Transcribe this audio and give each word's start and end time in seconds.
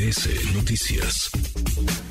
MBS 0.00 0.54
Noticias. 0.54 1.30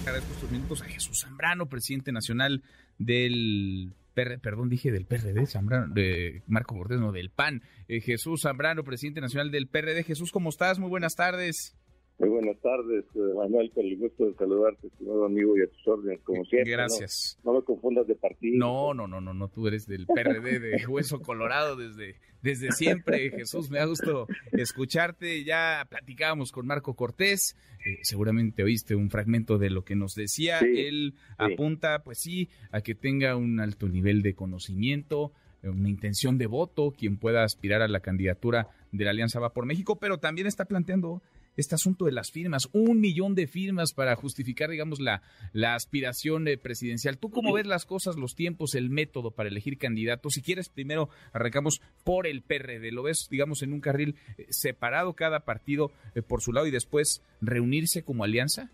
Agradezco 0.01 0.33
estos 0.33 0.51
minutos 0.51 0.81
a 0.83 0.85
Jesús 0.85 1.21
Zambrano, 1.21 1.67
presidente 1.69 2.11
nacional 2.11 2.61
del 2.99 3.93
perdón, 4.13 4.69
dije 4.69 4.91
del 4.91 5.05
PRD, 5.05 5.47
Zambrano, 5.47 5.93
de 5.93 6.43
Marco 6.45 6.75
Cortés, 6.75 6.99
no, 6.99 7.11
del 7.11 7.31
PAN. 7.31 7.63
Eh, 7.87 8.01
Jesús 8.01 8.41
Zambrano, 8.41 8.83
presidente 8.83 9.21
nacional 9.21 9.49
del 9.49 9.67
PRD. 9.67 10.03
Jesús, 10.03 10.31
¿cómo 10.31 10.49
estás? 10.49 10.77
Muy 10.77 10.89
buenas 10.89 11.15
tardes. 11.15 11.78
Muy 12.19 12.27
buenas 12.27 12.57
tardes, 12.57 13.05
eh, 13.15 13.19
Manuel, 13.33 13.71
con 13.71 13.85
el 13.85 13.97
gusto 13.97 14.25
de 14.25 14.33
saludarte, 14.33 14.87
estimado 14.87 15.23
amigo, 15.23 15.57
y 15.57 15.61
a 15.61 15.67
tus 15.67 15.87
órdenes, 15.87 16.19
como 16.25 16.43
siempre. 16.43 16.73
Gracias. 16.73 17.39
No, 17.45 17.53
me 17.53 17.61
confundas 17.61 18.07
de 18.07 18.15
partido. 18.15 18.57
No, 18.57 18.93
no, 18.93 19.07
no, 19.07 19.21
no, 19.21 19.33
no, 19.33 19.47
tú 19.47 19.67
eres 19.67 19.87
del 19.87 20.05
PRD 20.05 20.59
de 20.59 20.85
Hueso 20.87 21.21
Colorado 21.21 21.77
desde, 21.77 22.17
desde 22.41 22.73
siempre, 22.73 23.31
Jesús, 23.31 23.69
me 23.69 23.79
ha 23.79 23.85
gustado 23.85 24.27
escucharte. 24.51 25.45
Ya 25.45 25.87
platicábamos 25.89 26.51
con 26.51 26.67
Marco 26.67 26.93
Cortés, 26.93 27.55
eh, 27.85 27.99
seguramente 28.01 28.63
oíste 28.63 28.95
un 28.95 29.09
fragmento 29.09 29.57
de 29.57 29.69
lo 29.69 29.85
que 29.85 29.95
nos 29.95 30.13
decía. 30.13 30.59
Él 30.59 31.13
apunta, 31.37 32.03
pues 32.03 32.19
sí, 32.19 32.49
a 32.71 32.81
que 32.81 32.95
tenga 32.95 33.37
un 33.37 33.61
alto 33.61 33.87
nivel 33.87 34.23
de 34.23 34.33
conocimiento, 34.33 35.31
una 35.63 35.87
intención 35.87 36.37
de 36.37 36.47
voto, 36.47 36.91
quien 36.91 37.15
pueda 37.15 37.45
aspirar 37.45 37.81
a 37.81 37.87
la 37.87 38.01
candidatura 38.01 38.67
de 38.91 39.05
la 39.05 39.11
Alianza 39.11 39.39
Va 39.39 39.53
por 39.53 39.65
México, 39.65 39.99
pero 39.99 40.17
también 40.17 40.47
está 40.47 40.65
planteando 40.65 41.21
este 41.59 41.75
asunto 41.75 42.05
de 42.05 42.11
las 42.11 42.31
firmas, 42.31 42.69
un 42.73 42.99
millón 42.99 43.35
de 43.35 43.47
firmas 43.47 43.93
para 43.93 44.15
justificar, 44.15 44.69
digamos, 44.69 44.99
la, 44.99 45.21
la 45.53 45.75
aspiración 45.75 46.47
eh, 46.47 46.57
presidencial. 46.57 47.17
¿Tú 47.17 47.29
cómo 47.29 47.53
ves 47.53 47.67
las 47.67 47.85
cosas, 47.85 48.15
los 48.17 48.35
tiempos, 48.35 48.75
el 48.75 48.89
método 48.89 49.31
para 49.31 49.49
elegir 49.49 49.77
candidatos? 49.77 50.33
Si 50.33 50.41
quieres, 50.41 50.69
primero 50.69 51.09
arrancamos 51.33 51.81
por 52.03 52.27
el 52.27 52.41
PRD. 52.41 52.91
¿Lo 52.91 53.03
ves, 53.03 53.27
digamos, 53.29 53.61
en 53.61 53.73
un 53.73 53.81
carril 53.81 54.15
eh, 54.37 54.45
separado 54.49 55.13
cada 55.13 55.41
partido 55.41 55.91
eh, 56.15 56.21
por 56.21 56.41
su 56.41 56.53
lado 56.53 56.67
y 56.67 56.71
después 56.71 57.23
reunirse 57.41 58.03
como 58.03 58.23
alianza? 58.23 58.71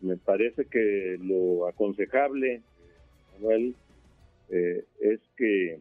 Me 0.00 0.16
parece 0.16 0.66
que 0.66 1.18
lo 1.20 1.66
aconsejable, 1.66 2.60
Manuel, 3.34 3.74
es 4.50 5.20
que 5.36 5.80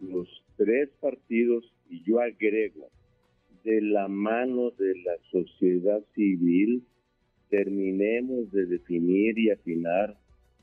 los 0.00 0.28
tres 0.56 0.90
partidos, 1.00 1.64
y 1.88 2.02
yo 2.04 2.20
agrego, 2.20 2.90
de 3.66 3.82
la 3.82 4.06
mano 4.06 4.70
de 4.70 4.94
la 5.04 5.16
sociedad 5.32 6.00
civil 6.14 6.86
terminemos 7.50 8.52
de 8.52 8.64
definir 8.64 9.36
y 9.40 9.50
afinar 9.50 10.16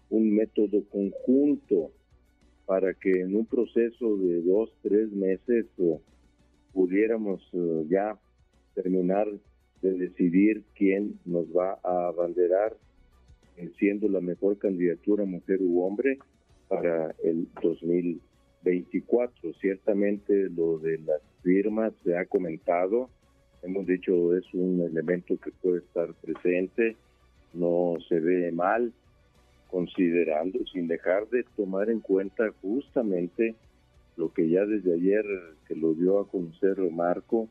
un 0.10 0.34
método 0.34 0.86
conjunto 0.86 1.92
para 2.66 2.94
que 2.94 3.12
en 3.12 3.36
un 3.36 3.46
proceso 3.46 4.16
de 4.16 4.42
dos, 4.44 4.74
tres 4.82 5.12
meses 5.12 5.66
pudiéramos 6.72 7.42
eh, 7.52 7.86
ya 7.90 8.18
terminar 8.74 9.28
de 9.82 9.92
decidir 9.92 10.64
quién 10.74 11.20
nos 11.26 11.46
va 11.48 11.78
a 11.84 12.08
abanderar 12.08 12.78
eh, 13.58 13.70
siendo 13.80 14.08
la 14.08 14.22
mejor 14.22 14.58
candidatura 14.58 15.26
mujer 15.26 15.62
u 15.62 15.84
hombre 15.84 16.20
para 16.70 17.14
el 17.22 17.50
2024. 17.62 19.54
Ciertamente 19.60 20.50
lo 20.50 20.80
de 20.80 21.00
las 21.00 21.22
firmas 21.44 21.94
se 22.04 22.18
ha 22.18 22.26
comentado, 22.26 23.10
hemos 23.62 23.86
dicho 23.86 24.36
es 24.36 24.46
un 24.54 24.82
elemento 24.82 25.38
que 25.38 25.52
puede 25.52 25.80
estar 25.80 26.14
presente, 26.16 26.96
no 27.54 27.96
se 28.10 28.20
ve 28.20 28.52
mal, 28.52 28.92
considerando, 29.70 30.60
sin 30.72 30.88
dejar 30.88 31.28
de 31.30 31.44
tomar 31.56 31.90
en 31.90 32.00
cuenta 32.00 32.52
justamente 32.62 33.56
lo 34.18 34.32
que 34.32 34.48
ya 34.48 34.66
desde 34.66 34.94
ayer 34.94 35.26
que 35.68 35.76
lo 35.76 35.94
dio 35.94 36.20
a 36.20 36.28
conocer 36.28 36.78
Marco 36.92 37.48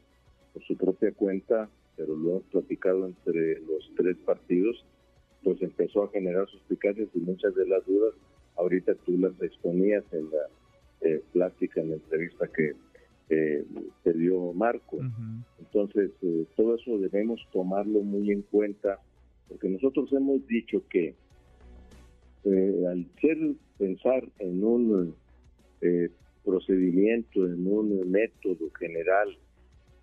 por 0.53 0.63
su 0.65 0.77
propia 0.77 1.13
cuenta, 1.13 1.69
pero 1.97 2.15
lo 2.15 2.31
hemos 2.31 2.43
platicado 2.45 3.07
entre 3.07 3.61
los 3.61 3.91
tres 3.97 4.17
partidos, 4.25 4.85
pues 5.43 5.61
empezó 5.63 6.05
a 6.05 6.11
generar 6.11 6.47
suspicacias 6.49 7.09
y 7.15 7.19
muchas 7.19 7.55
de 7.55 7.67
las 7.67 7.85
dudas, 7.87 8.15
ahorita 8.57 8.95
tú 9.07 9.19
las 9.19 9.33
exponías 9.43 10.05
en 10.13 10.31
la 10.31 10.47
eh, 11.01 11.23
plática, 11.33 11.81
en 11.81 11.91
la 11.91 11.95
entrevista 11.97 12.47
que 12.47 12.75
eh, 13.29 13.65
se 14.05 14.13
dio 14.13 14.53
Marco. 14.53 14.99
Entonces, 15.59 16.11
eh, 16.23 16.45
todo 16.57 16.75
eso 16.75 16.99
debemos 16.99 17.41
tomarlo 17.53 18.01
muy 18.03 18.31
en 18.31 18.43
cuenta, 18.43 18.99
porque 19.49 19.69
nosotros 19.69 20.13
hemos 20.13 20.47
dicho 20.47 20.83
que 20.89 21.15
eh, 22.45 22.85
al 22.91 23.07
ser 23.21 23.39
pensar 23.79 24.25
en 24.39 24.65
un 24.65 25.15
eh, 25.81 26.09
procedimiento, 26.45 27.47
en 27.47 27.67
un 27.67 28.11
método 28.11 28.71
general 28.79 29.37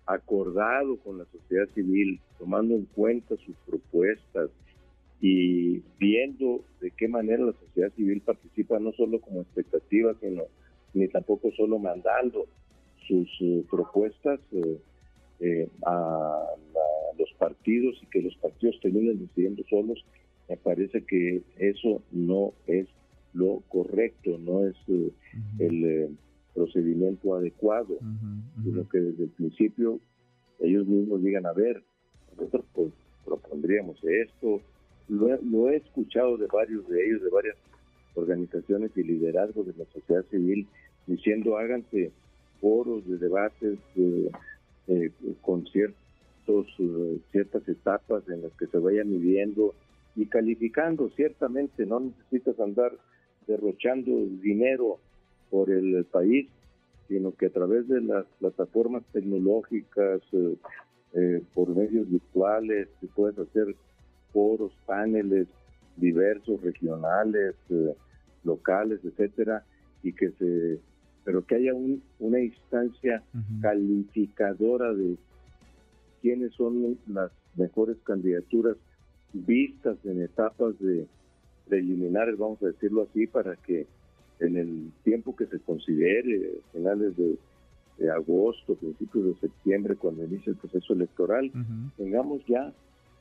acordado 0.06 0.96
con 0.98 1.18
la 1.18 1.24
sociedad 1.26 1.68
civil, 1.74 2.20
tomando 2.38 2.74
en 2.74 2.86
cuenta 2.86 3.36
sus 3.36 3.54
propuestas 3.66 4.50
y 5.20 5.80
viendo 5.98 6.64
de 6.80 6.90
qué 6.92 7.08
manera 7.08 7.44
la 7.44 7.52
sociedad 7.52 7.92
civil 7.94 8.20
participa 8.22 8.78
no 8.78 8.92
solo 8.92 9.20
como 9.20 9.42
expectativa, 9.42 10.14
sino 10.20 10.44
ni 10.94 11.08
tampoco 11.08 11.50
solo 11.52 11.78
mandando, 11.78 12.46
sus 13.10 13.28
eh, 13.40 13.64
propuestas 13.68 14.38
eh, 14.52 14.78
eh, 15.40 15.68
a, 15.84 16.46
los 17.18 17.32
partidos 17.38 17.98
y 18.02 18.06
que 18.06 18.22
los 18.22 18.34
partidos 18.36 18.78
terminen 18.80 19.18
decidiendo 19.18 19.62
solos, 19.68 20.04
me 20.48 20.56
parece 20.56 21.02
que 21.02 21.42
eso 21.58 22.02
no 22.12 22.52
es 22.66 22.86
lo 23.34 23.62
correcto, 23.68 24.38
no 24.38 24.66
es 24.66 24.76
el 25.58 26.16
procedimiento 26.54 27.34
adecuado, 27.34 27.98
sino 28.64 28.88
que 28.88 28.98
desde 28.98 29.24
el 29.24 29.30
principio 29.30 30.00
ellos 30.60 30.86
mismos 30.86 31.22
digan, 31.22 31.46
a 31.46 31.52
ver, 31.52 31.82
nosotros 32.36 32.64
pues, 32.72 32.92
propondríamos 33.24 34.02
esto, 34.02 34.60
lo, 35.08 35.36
lo, 35.42 35.70
he 35.70 35.76
escuchado 35.76 36.36
de 36.36 36.46
varios 36.46 36.88
de 36.88 37.06
ellos, 37.06 37.22
de 37.22 37.30
varias 37.30 37.56
organizaciones 38.14 38.90
y 38.96 39.02
liderazgos 39.02 39.66
de 39.66 39.74
la 39.76 39.84
sociedad 39.92 40.24
civil, 40.30 40.66
diciendo 41.06 41.56
háganse 41.58 42.12
foros 42.60 43.06
de 43.06 43.18
debates 43.18 43.78
eh, 43.96 45.10
con 45.42 45.64
ciertos, 45.66 46.66
eh, 46.78 47.18
ciertas 47.30 47.68
etapas 47.68 48.28
en 48.28 48.42
las 48.42 48.52
que 48.54 48.66
se 48.66 48.78
vayan 48.78 49.10
midiendo 49.10 49.74
y 50.16 50.26
calificando. 50.26 51.10
Ciertamente 51.10 51.86
no 51.86 52.00
necesitas 52.00 52.58
andar 52.58 52.92
derrochando 53.46 54.10
dinero 54.42 54.98
por 55.48 55.70
el 55.70 56.04
país, 56.06 56.48
sino 57.08 57.32
que 57.34 57.46
a 57.46 57.50
través 57.50 57.88
de 57.88 58.00
las 58.00 58.26
plataformas 58.38 59.04
tecnológicas, 59.12 60.22
eh, 61.12 61.42
por 61.54 61.68
medios 61.68 62.10
virtuales, 62.10 62.88
puedes 63.14 63.38
hacer 63.38 63.74
foros, 64.32 64.72
paneles 64.86 65.48
diversos, 65.96 66.62
regionales, 66.62 67.54
locales, 68.44 69.00
etcétera, 69.04 69.64
y 70.02 70.12
que 70.12 70.30
se 70.32 70.80
pero 71.24 71.44
que 71.44 71.56
haya 71.56 71.72
una 71.74 72.40
instancia 72.40 73.22
calificadora 73.60 74.92
de 74.94 75.16
quiénes 76.22 76.52
son 76.54 76.98
las 77.08 77.30
mejores 77.56 77.96
candidaturas 78.04 78.76
vistas 79.32 79.96
en 80.04 80.22
etapas 80.22 80.78
de 80.78 81.06
preliminares, 81.68 82.36
vamos 82.36 82.62
a 82.62 82.66
decirlo 82.66 83.02
así, 83.08 83.26
para 83.26 83.56
que 83.56 83.86
en 84.40 84.56
el 84.56 84.90
tiempo 85.04 85.36
que 85.36 85.46
se 85.46 85.60
considere, 85.60 86.60
finales 86.72 87.14
de, 87.16 87.38
agosto, 88.10 88.74
principios 88.76 89.26
de 89.26 89.34
septiembre, 89.40 89.94
cuando 89.94 90.24
inicie 90.24 90.52
el 90.52 90.56
proceso 90.56 90.94
electoral, 90.94 91.52
tengamos 91.98 92.40
ya 92.46 92.72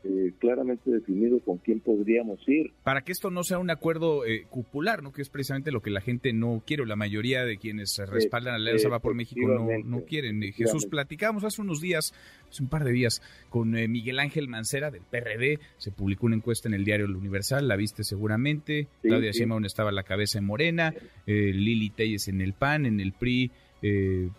eh, 0.02 0.32
claramente 0.40 0.90
definido 0.90 1.42
con 1.42 1.58
quién 1.58 1.82
podríamos 1.82 2.40
ir. 2.48 2.72
Para 2.84 3.02
que 3.02 3.12
esto 3.12 3.32
no 3.32 3.44
sea 3.44 3.60
un 3.60 3.70
acuerdo 3.70 4.26
eh, 4.26 4.46
cupular, 4.50 5.04
¿no? 5.04 5.12
que 5.12 5.22
es 5.22 5.30
precisamente 5.30 5.72
lo 5.72 5.82
que 5.82 5.90
la 5.90 6.00
gente 6.00 6.32
no 6.32 6.64
quiere, 6.66 6.84
o 6.84 6.86
la 6.86 6.96
mayoría 6.96 7.44
de 7.44 7.58
quienes 7.58 7.98
respaldan 8.08 8.54
a 8.54 8.58
la 8.58 8.70
Alianza 8.70 8.88
Va 8.88 9.00
por 9.00 9.14
México 9.14 9.46
no, 9.46 9.68
no 9.84 10.06
quieren. 10.06 10.42
Eh, 10.42 10.54
Jesús, 10.54 10.86
platicamos 10.86 11.44
hace 11.44 11.62
unos 11.62 11.82
días, 11.82 12.14
hace 12.50 12.64
un 12.64 12.70
par 12.70 12.86
de 12.86 12.94
días, 12.94 13.22
con 13.50 13.72
Miguel 13.72 14.20
Ángel 14.20 14.48
Mancera 14.48 14.90
del 14.90 15.02
PRD, 15.02 15.60
se 15.78 15.92
publicó 15.92 16.28
una 16.28 16.38
encuesta 16.38 16.70
en 16.70 16.76
el 16.76 16.86
diario 16.86 17.06
El 17.06 17.18
Universal, 17.18 17.68
la 17.68 17.76
viste 17.76 18.06
seguramente, 18.06 18.88
Claudia 19.02 19.32
Sheinbaum 19.32 19.66
estaba 19.66 19.92
la 19.92 20.04
cabeza 20.04 20.40
en 20.40 20.46
Morena, 20.46 20.94
Lili 21.26 21.90
Telles 21.90 22.30
en 22.30 22.40
el 22.40 22.54
PAN, 22.54 22.86
en 22.86 23.02
el 23.02 23.12
PRI, 23.12 23.52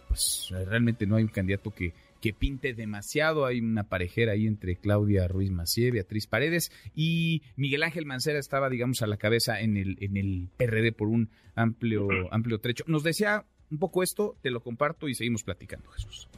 pues 0.08 0.54
realmente 0.66 1.06
no 1.06 1.16
hay 1.16 1.24
un 1.24 1.28
candidato 1.28 1.70
que 1.70 1.92
que 2.20 2.32
pinte 2.32 2.74
demasiado. 2.74 3.46
Hay 3.46 3.60
una 3.60 3.84
parejera 3.84 4.32
ahí 4.32 4.46
entre 4.46 4.76
Claudia 4.76 5.28
Ruiz 5.28 5.50
Macié, 5.50 5.90
Beatriz 5.90 6.26
Paredes 6.26 6.70
y 6.94 7.42
Miguel 7.56 7.82
Ángel 7.82 8.06
Mancera 8.06 8.38
estaba, 8.38 8.68
digamos, 8.68 9.02
a 9.02 9.06
la 9.06 9.16
cabeza 9.16 9.60
en 9.60 9.76
el, 9.76 9.96
en 10.00 10.16
el 10.16 10.48
PRD 10.56 10.92
por 10.92 11.08
un 11.08 11.30
amplio, 11.54 12.08
amplio 12.30 12.58
trecho. 12.58 12.84
Nos 12.86 13.02
decía 13.02 13.44
un 13.70 13.78
poco 13.78 14.02
esto, 14.02 14.36
te 14.42 14.50
lo 14.50 14.60
comparto 14.60 15.08
y 15.08 15.14
seguimos 15.14 15.44
platicando, 15.44 15.90
Jesús. 15.90 16.28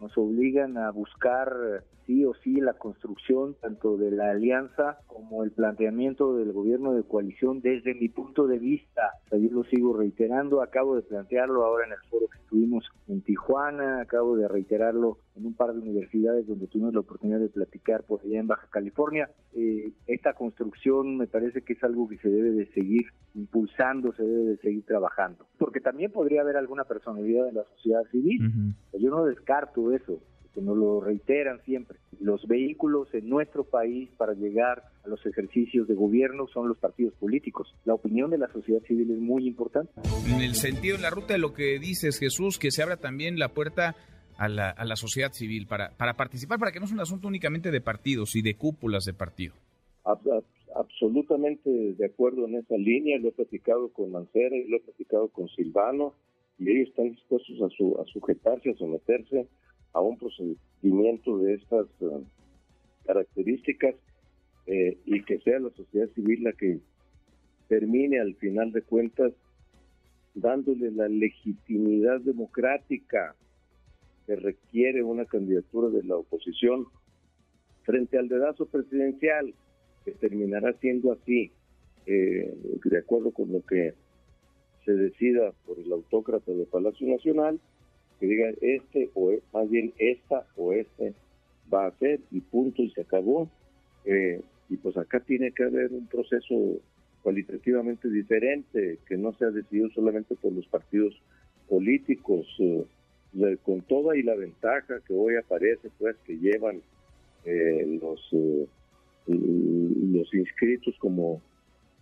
Nos 0.00 0.16
obligan 0.18 0.76
a 0.76 0.90
buscar 0.90 1.84
sí 2.06 2.24
o 2.24 2.34
sí 2.34 2.60
la 2.60 2.74
construcción 2.74 3.54
tanto 3.60 3.96
de 3.96 4.10
la 4.10 4.30
alianza 4.30 4.98
como 5.06 5.44
el 5.44 5.50
planteamiento 5.52 6.36
del 6.36 6.52
gobierno 6.52 6.92
de 6.92 7.02
coalición 7.02 7.60
desde 7.60 7.94
mi 7.94 8.08
punto 8.08 8.46
de 8.46 8.58
vista. 8.58 9.12
yo 9.30 9.50
lo 9.50 9.64
sigo 9.64 9.96
reiterando, 9.96 10.62
acabo 10.62 10.96
de 10.96 11.02
plantearlo 11.02 11.64
ahora 11.64 11.86
en 11.86 11.92
el 11.92 11.98
foro 12.10 12.26
que 12.28 12.38
estuvimos 12.38 12.84
en 13.08 13.22
Tijuana, 13.22 14.00
acabo 14.00 14.36
de 14.36 14.48
reiterarlo 14.48 15.18
en 15.36 15.46
un 15.46 15.54
par 15.54 15.72
de 15.72 15.80
universidades 15.80 16.46
donde 16.46 16.66
tuvimos 16.66 16.92
la 16.92 17.00
oportunidad 17.00 17.40
de 17.40 17.48
platicar 17.48 18.04
por 18.04 18.20
allá 18.20 18.40
en 18.40 18.46
Baja 18.46 18.68
California. 18.70 19.30
Eh, 19.54 19.92
esta 20.06 20.34
construcción 20.34 21.16
me 21.16 21.26
parece 21.26 21.62
que 21.62 21.72
es 21.74 21.84
algo 21.84 22.08
que 22.08 22.18
se 22.18 22.28
debe 22.28 22.50
de 22.50 22.66
seguir 22.72 23.06
impulsando, 23.34 24.12
se 24.12 24.22
debe 24.22 24.44
de 24.44 24.56
seguir 24.58 24.84
trabajando, 24.84 25.46
porque 25.58 25.80
también 25.80 26.12
podría 26.12 26.42
haber 26.42 26.56
alguna 26.56 26.84
personalidad 26.84 27.46
de 27.46 27.52
la 27.52 27.64
sociedad 27.76 28.02
civil. 28.10 28.74
Yo 28.98 29.10
no 29.10 29.24
descarto 29.24 29.92
eso 29.92 30.20
que 30.54 30.60
nos 30.60 30.76
lo 30.76 31.00
reiteran 31.00 31.60
siempre. 31.64 31.98
Los 32.20 32.46
vehículos 32.46 33.12
en 33.14 33.28
nuestro 33.28 33.64
país 33.64 34.10
para 34.16 34.34
llegar 34.34 34.84
a 35.04 35.08
los 35.08 35.24
ejercicios 35.26 35.88
de 35.88 35.94
gobierno 35.94 36.46
son 36.48 36.68
los 36.68 36.78
partidos 36.78 37.14
políticos. 37.14 37.74
La 37.84 37.94
opinión 37.94 38.30
de 38.30 38.38
la 38.38 38.48
sociedad 38.52 38.80
civil 38.82 39.10
es 39.10 39.18
muy 39.18 39.46
importante. 39.46 39.92
En 40.28 40.40
el 40.40 40.54
sentido, 40.54 40.96
en 40.96 41.02
la 41.02 41.10
ruta 41.10 41.34
de 41.34 41.38
lo 41.38 41.52
que 41.52 41.78
dices, 41.78 42.18
Jesús, 42.18 42.58
que 42.58 42.70
se 42.70 42.82
abra 42.82 42.96
también 42.96 43.38
la 43.38 43.48
puerta 43.48 43.96
a 44.36 44.48
la, 44.48 44.70
a 44.70 44.84
la 44.84 44.96
sociedad 44.96 45.32
civil 45.32 45.66
para, 45.66 45.90
para 45.96 46.14
participar, 46.14 46.58
para 46.58 46.72
que 46.72 46.80
no 46.80 46.86
sea 46.86 46.94
un 46.94 47.00
asunto 47.00 47.28
únicamente 47.28 47.70
de 47.70 47.80
partidos 47.80 48.34
y 48.36 48.42
de 48.42 48.54
cúpulas 48.56 49.04
de 49.04 49.14
partido. 49.14 49.54
Absolutamente 50.74 51.70
de 51.70 52.06
acuerdo 52.06 52.46
en 52.46 52.56
esa 52.56 52.76
línea, 52.76 53.18
lo 53.18 53.28
he 53.28 53.32
platicado 53.32 53.92
con 53.92 54.10
Mancera 54.10 54.56
y 54.56 54.68
lo 54.68 54.78
he 54.78 54.80
platicado 54.80 55.28
con 55.28 55.48
Silvano, 55.48 56.14
y 56.58 56.70
ellos 56.70 56.88
están 56.88 57.10
dispuestos 57.10 57.60
a, 57.62 57.68
su, 57.76 57.98
a 58.00 58.04
sujetarse, 58.06 58.70
a 58.70 58.74
someterse 58.74 59.48
a 59.92 60.00
un 60.00 60.18
procedimiento 60.18 61.38
de 61.38 61.54
estas 61.54 61.86
eh, 62.00 62.24
características 63.04 63.94
eh, 64.66 64.96
y 65.04 65.22
que 65.24 65.38
sea 65.40 65.58
la 65.58 65.70
sociedad 65.70 66.08
civil 66.14 66.44
la 66.44 66.52
que 66.52 66.78
termine 67.68 68.20
al 68.20 68.34
final 68.36 68.72
de 68.72 68.82
cuentas 68.82 69.32
dándole 70.34 70.90
la 70.90 71.08
legitimidad 71.08 72.20
democrática 72.20 73.34
que 74.26 74.36
requiere 74.36 75.02
una 75.02 75.24
candidatura 75.24 75.88
de 75.88 76.04
la 76.04 76.16
oposición 76.16 76.86
frente 77.82 78.18
al 78.18 78.28
dedazo 78.28 78.66
presidencial, 78.66 79.52
que 80.04 80.12
terminará 80.12 80.72
siendo 80.74 81.12
así, 81.12 81.50
eh, 82.06 82.54
de 82.84 82.98
acuerdo 82.98 83.32
con 83.32 83.52
lo 83.52 83.62
que 83.62 83.94
se 84.84 84.92
decida 84.92 85.52
por 85.66 85.78
el 85.78 85.92
autócrata 85.92 86.52
de 86.52 86.66
Palacio 86.66 87.06
Nacional, 87.06 87.60
que 88.22 88.28
diga 88.28 88.50
este 88.60 89.10
o 89.14 89.32
e, 89.32 89.42
más 89.52 89.68
bien 89.68 89.92
esta 89.98 90.46
o 90.56 90.72
este 90.72 91.12
va 91.74 91.86
a 91.86 91.98
ser 91.98 92.20
y 92.30 92.40
punto 92.40 92.80
y 92.82 92.90
se 92.90 93.00
acabó. 93.00 93.50
Eh, 94.04 94.40
y 94.68 94.76
pues 94.76 94.96
acá 94.96 95.18
tiene 95.18 95.50
que 95.50 95.64
haber 95.64 95.92
un 95.92 96.06
proceso 96.06 96.54
cualitativamente 97.24 98.08
diferente 98.08 98.98
que 99.08 99.16
no 99.16 99.32
sea 99.32 99.50
decidido 99.50 99.88
solamente 99.90 100.36
por 100.36 100.52
los 100.52 100.64
partidos 100.68 101.20
políticos, 101.68 102.46
eh, 102.60 103.56
con 103.64 103.80
toda 103.82 104.16
y 104.16 104.22
la 104.22 104.36
ventaja 104.36 105.00
que 105.04 105.14
hoy 105.14 105.34
aparece, 105.34 105.90
pues 105.98 106.14
que 106.24 106.38
llevan 106.38 106.80
eh, 107.44 107.98
los 108.00 108.20
los 109.26 110.34
inscritos 110.34 110.94
como 110.98 111.40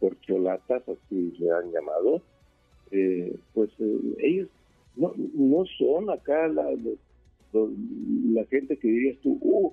porcholatas, 0.00 0.82
así 0.86 1.34
le 1.38 1.50
han 1.50 1.70
llamado, 1.70 2.22
pues 3.54 3.70
ellos 4.18 4.48
no, 5.00 5.14
no 5.16 5.64
son 5.78 6.10
acá 6.10 6.46
la, 6.48 6.66
gente 8.50 8.78
que 8.78 8.88
dirías 8.88 9.18
tú, 9.22 9.38
uh, 9.40 9.72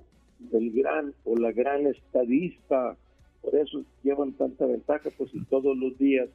el 0.52 0.72
gran 0.72 1.12
o 1.24 1.36
la 1.36 1.52
gran 1.52 1.86
estadista, 1.86 2.96
por 3.42 3.54
eso 3.54 3.84
llevan 4.02 4.32
tanta 4.32 4.64
ventaja, 4.64 5.10
pues 5.18 5.34
y 5.34 5.44
todos 5.44 5.76
los 5.76 5.98
días 5.98 6.30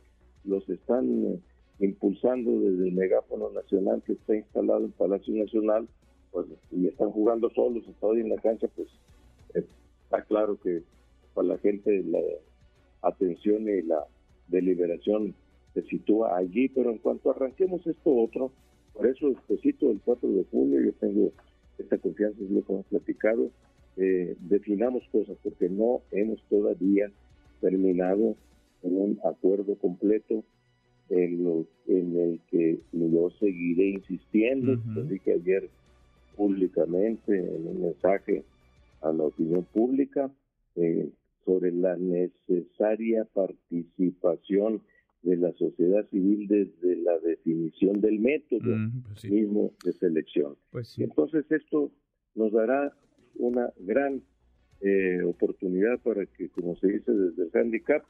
los 0.46 0.70
están 0.70 1.26
eh, 1.26 1.40
impulsando 1.80 2.52
desde 2.60 2.90
el 2.90 2.94
megáfono 2.94 3.50
nacional 3.50 4.04
que 4.06 4.14
está 4.14 4.36
instalado 4.36 4.86
en 4.86 4.92
Palacio 4.92 5.34
Nacional, 5.34 5.88
pues 6.32 6.46
y 6.72 6.88
están 6.88 7.10
jugando 7.10 7.50
solos, 7.50 7.84
está 7.88 8.06
hoy 8.06 8.22
en 8.22 8.30
la 8.30 8.42
cancha, 8.42 8.68
pues 8.76 8.90
está 9.56 10.22
claro 10.26 10.60
que 10.62 10.84
para 11.34 11.48
la 11.48 11.58
gente 11.58 12.04
la 12.04 12.20
atención 13.02 13.68
y 13.68 13.82
la 13.82 14.06
deliberación 14.50 15.34
se 15.74 15.82
sitúa 15.84 16.38
allí, 16.38 16.70
pero 16.70 16.92
en 16.92 17.00
cuanto 17.00 17.32
arranquemos 17.32 17.86
esto 17.88 18.16
otro, 18.16 18.52
por 18.94 19.08
eso, 19.08 19.30
despuésito 19.30 19.88
del 19.88 20.00
4 20.04 20.30
de 20.30 20.46
julio, 20.52 20.82
yo 20.82 20.94
tengo 20.94 21.32
esta 21.78 21.98
confianza, 21.98 22.44
es 22.44 22.52
lo 22.52 22.64
que 22.64 22.74
hemos 22.74 22.86
platicado, 22.88 23.50
eh, 23.98 24.36
definamos 24.40 25.04
cosas, 25.12 25.38
porque 25.44 25.70
no 25.70 26.02
hemos 26.12 26.42
todavía 26.50 27.12
terminado 27.62 28.36
en 28.84 28.98
un 28.98 29.20
acuerdo 29.24 29.76
completo 29.76 30.44
en, 31.10 31.44
lo, 31.44 31.66
en 31.88 32.18
el 32.18 32.40
que 32.50 32.80
yo 32.92 33.30
seguiré 33.40 33.90
insistiendo, 33.90 34.80
lo 34.94 35.04
dije 35.04 35.34
ayer 35.34 35.70
públicamente 36.36 37.38
en 37.38 37.68
un 37.68 37.82
mensaje 37.82 38.44
a 39.02 39.12
la 39.12 39.24
opinión 39.24 39.66
pública, 39.74 40.32
eh, 40.76 41.10
sobre 41.46 41.72
la 41.72 41.98
necesaria 41.98 43.26
participación 43.34 44.82
de 45.24 45.38
la 45.38 45.52
sociedad 45.54 46.08
civil 46.10 46.48
desde 46.48 46.98
la 46.98 47.18
definición 47.20 48.02
del 48.02 48.20
método 48.20 48.76
pues 49.08 49.26
mismo 49.26 49.74
de 49.84 49.94
selección. 49.94 50.56
Pues 50.72 50.98
Entonces 51.00 51.46
esto 51.50 51.92
nos 52.36 52.52
dará 52.52 52.94
una 53.36 53.72
gran 53.80 54.22
eh, 54.82 55.24
oportunidad 55.24 56.00
para 56.00 56.26
que, 56.26 56.50
como 56.50 56.76
se 56.76 56.88
dice 56.88 57.12
desde 57.12 57.44
el 57.44 57.52
handicap, 57.54 58.04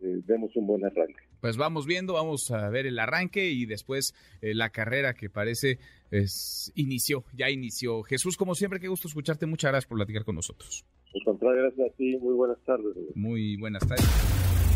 eh, 0.00 0.20
demos 0.26 0.54
un 0.56 0.66
buen 0.66 0.84
arranque. 0.84 1.24
Pues 1.40 1.56
vamos 1.56 1.86
viendo, 1.86 2.14
vamos 2.14 2.50
a 2.50 2.68
ver 2.70 2.86
el 2.86 2.98
arranque 2.98 3.50
y 3.50 3.66
después 3.66 4.14
eh, 4.40 4.54
la 4.54 4.70
carrera 4.70 5.14
que 5.14 5.28
parece 5.28 5.78
es, 6.10 6.72
inició, 6.76 7.24
ya 7.36 7.50
inició. 7.50 8.02
Jesús, 8.02 8.36
como 8.36 8.54
siempre, 8.54 8.78
qué 8.78 8.88
gusto 8.88 9.08
escucharte. 9.08 9.46
Muchas 9.46 9.72
gracias 9.72 9.88
por 9.88 9.98
platicar 9.98 10.24
con 10.24 10.36
nosotros. 10.36 10.84
Al 11.14 11.24
contrario, 11.24 11.62
gracias 11.62 11.90
a 11.90 11.96
ti. 11.96 12.16
Muy 12.18 12.34
buenas 12.34 12.60
tardes. 12.64 12.94
Muy 13.14 13.56
buenas 13.56 13.86
tardes. 13.86 14.75